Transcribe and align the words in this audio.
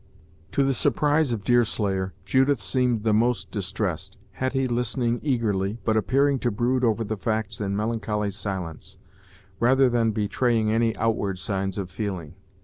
To 0.53 0.63
the 0.63 0.73
surprise 0.73 1.31
of 1.31 1.43
Deerslayer, 1.43 2.15
Judith 2.25 2.59
seemed 2.59 3.03
the 3.03 3.13
most 3.13 3.51
distressed, 3.51 4.17
Hetty 4.31 4.67
listening 4.67 5.19
eagerly, 5.21 5.77
but 5.85 5.95
appearing 5.95 6.39
to 6.39 6.49
brood 6.49 6.83
over 6.83 7.03
the 7.03 7.17
facts 7.17 7.61
in 7.61 7.75
melancholy 7.75 8.31
silence, 8.31 8.97
rather 9.59 9.89
than 9.89 10.09
betraying 10.09 10.71
any 10.71 10.97
outward 10.97 11.37
signs 11.37 11.77
of 11.77 11.91
feeling. 11.91 12.33